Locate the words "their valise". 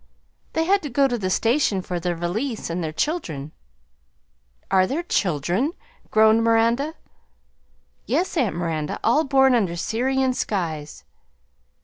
1.99-2.71